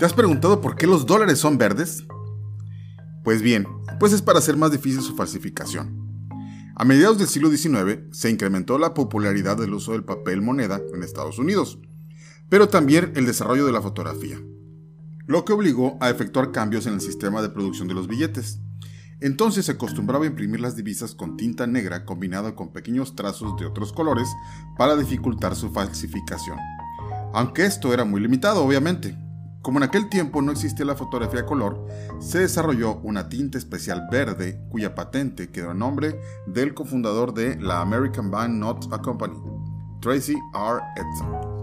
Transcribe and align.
¿Te 0.00 0.06
has 0.06 0.14
preguntado 0.14 0.62
por 0.62 0.76
qué 0.76 0.86
los 0.86 1.04
dólares 1.04 1.38
son 1.38 1.58
verdes? 1.58 2.06
Pues 3.22 3.42
bien, 3.42 3.66
pues 3.98 4.14
es 4.14 4.22
para 4.22 4.38
hacer 4.38 4.56
más 4.56 4.72
difícil 4.72 5.02
su 5.02 5.14
falsificación. 5.14 6.24
A 6.74 6.86
mediados 6.86 7.18
del 7.18 7.28
siglo 7.28 7.50
XIX 7.50 7.98
se 8.10 8.30
incrementó 8.30 8.78
la 8.78 8.94
popularidad 8.94 9.58
del 9.58 9.74
uso 9.74 9.92
del 9.92 10.02
papel 10.02 10.40
moneda 10.40 10.80
en 10.94 11.02
Estados 11.02 11.38
Unidos, 11.38 11.78
pero 12.48 12.70
también 12.70 13.12
el 13.14 13.26
desarrollo 13.26 13.66
de 13.66 13.72
la 13.72 13.82
fotografía, 13.82 14.40
lo 15.26 15.44
que 15.44 15.52
obligó 15.52 15.98
a 16.00 16.08
efectuar 16.08 16.50
cambios 16.50 16.86
en 16.86 16.94
el 16.94 17.02
sistema 17.02 17.42
de 17.42 17.50
producción 17.50 17.86
de 17.86 17.92
los 17.92 18.08
billetes. 18.08 18.58
Entonces 19.20 19.66
se 19.66 19.72
acostumbraba 19.72 20.24
a 20.24 20.28
imprimir 20.28 20.62
las 20.62 20.76
divisas 20.76 21.14
con 21.14 21.36
tinta 21.36 21.66
negra 21.66 22.06
combinada 22.06 22.54
con 22.56 22.72
pequeños 22.72 23.16
trazos 23.16 23.54
de 23.58 23.66
otros 23.66 23.92
colores 23.92 24.30
para 24.78 24.96
dificultar 24.96 25.54
su 25.54 25.70
falsificación. 25.70 26.56
Aunque 27.34 27.66
esto 27.66 27.92
era 27.92 28.06
muy 28.06 28.22
limitado, 28.22 28.64
obviamente. 28.64 29.14
Como 29.62 29.78
en 29.78 29.82
aquel 29.82 30.08
tiempo 30.08 30.40
no 30.40 30.52
existía 30.52 30.86
la 30.86 30.96
fotografía 30.96 31.44
color, 31.44 31.86
se 32.18 32.38
desarrolló 32.38 32.96
una 33.02 33.28
tinta 33.28 33.58
especial 33.58 34.08
verde 34.10 34.58
cuya 34.70 34.94
patente 34.94 35.50
quedó 35.50 35.70
a 35.70 35.74
nombre 35.74 36.18
del 36.46 36.72
cofundador 36.72 37.34
de 37.34 37.56
la 37.56 37.82
American 37.82 38.30
Bank 38.30 38.50
Not 38.52 38.92
a 38.92 39.02
Company, 39.02 39.38
Tracy 40.00 40.36
R. 40.54 40.80
Edson. 40.96 41.59